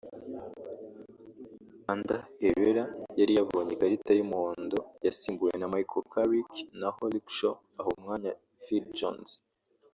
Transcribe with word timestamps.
Ander 1.91 2.21
Herrera 2.41 2.83
yari 3.19 3.31
yabonye 3.37 3.71
ikarita 3.73 4.11
y’umuhondo 4.15 4.77
yasimbuwe 5.05 5.53
na 5.57 5.69
Michael 5.73 6.05
Carrick 6.13 6.51
naho 6.79 7.01
Luke 7.11 7.33
Shaw 7.37 7.57
aha 7.79 7.89
umwanya 7.97 8.31
Phil 8.63 8.85
Jones 8.97 9.31